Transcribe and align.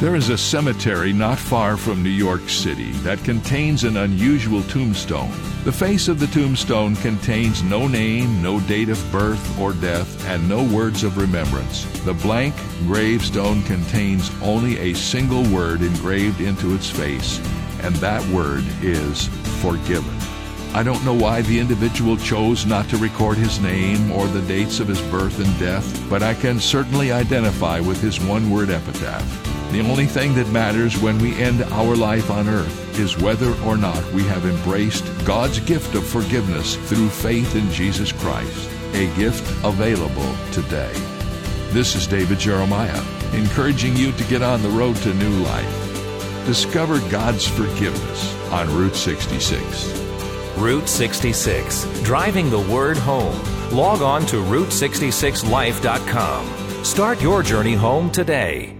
There 0.00 0.16
is 0.16 0.30
a 0.30 0.38
cemetery 0.38 1.12
not 1.12 1.38
far 1.38 1.76
from 1.76 2.02
New 2.02 2.08
York 2.08 2.48
City 2.48 2.90
that 3.04 3.22
contains 3.22 3.84
an 3.84 3.98
unusual 3.98 4.62
tombstone. 4.62 5.30
The 5.64 5.72
face 5.72 6.08
of 6.08 6.18
the 6.18 6.26
tombstone 6.28 6.96
contains 6.96 7.62
no 7.62 7.86
name, 7.86 8.40
no 8.42 8.60
date 8.60 8.88
of 8.88 9.12
birth 9.12 9.60
or 9.60 9.74
death, 9.74 10.26
and 10.26 10.48
no 10.48 10.64
words 10.64 11.04
of 11.04 11.18
remembrance. 11.18 11.84
The 12.06 12.14
blank 12.14 12.54
gravestone 12.86 13.62
contains 13.64 14.30
only 14.40 14.78
a 14.78 14.94
single 14.94 15.42
word 15.54 15.82
engraved 15.82 16.40
into 16.40 16.74
its 16.74 16.88
face, 16.88 17.38
and 17.82 17.94
that 17.96 18.26
word 18.28 18.64
is 18.80 19.26
forgiven. 19.60 20.16
I 20.72 20.82
don't 20.82 21.04
know 21.04 21.12
why 21.12 21.42
the 21.42 21.58
individual 21.58 22.16
chose 22.16 22.64
not 22.64 22.88
to 22.88 22.96
record 22.96 23.36
his 23.36 23.60
name 23.60 24.10
or 24.12 24.28
the 24.28 24.40
dates 24.48 24.80
of 24.80 24.88
his 24.88 25.02
birth 25.10 25.44
and 25.44 25.58
death, 25.58 26.08
but 26.08 26.22
I 26.22 26.32
can 26.32 26.58
certainly 26.58 27.12
identify 27.12 27.80
with 27.80 28.00
his 28.00 28.18
one 28.18 28.50
word 28.50 28.70
epitaph. 28.70 29.49
The 29.70 29.88
only 29.88 30.06
thing 30.06 30.34
that 30.34 30.48
matters 30.48 30.98
when 30.98 31.16
we 31.20 31.40
end 31.40 31.62
our 31.62 31.94
life 31.94 32.28
on 32.28 32.48
earth 32.48 32.98
is 32.98 33.16
whether 33.16 33.54
or 33.62 33.76
not 33.76 34.04
we 34.12 34.24
have 34.24 34.44
embraced 34.44 35.04
God's 35.24 35.60
gift 35.60 35.94
of 35.94 36.04
forgiveness 36.04 36.74
through 36.88 37.08
faith 37.08 37.54
in 37.54 37.70
Jesus 37.70 38.10
Christ, 38.10 38.68
a 38.94 39.06
gift 39.14 39.48
available 39.64 40.34
today. 40.50 40.90
This 41.68 41.94
is 41.94 42.08
David 42.08 42.40
Jeremiah, 42.40 43.00
encouraging 43.32 43.96
you 43.96 44.10
to 44.10 44.24
get 44.24 44.42
on 44.42 44.60
the 44.60 44.70
road 44.70 44.96
to 44.96 45.14
new 45.14 45.44
life. 45.44 46.46
Discover 46.46 46.98
God's 47.08 47.46
forgiveness 47.46 48.34
on 48.50 48.76
Route 48.76 48.96
66. 48.96 50.00
Route 50.56 50.88
66, 50.88 52.02
driving 52.02 52.50
the 52.50 52.58
word 52.58 52.96
home. 52.96 53.40
Log 53.70 54.02
on 54.02 54.26
to 54.26 54.42
Route66Life.com. 54.42 56.84
Start 56.84 57.22
your 57.22 57.44
journey 57.44 57.74
home 57.74 58.10
today. 58.10 58.79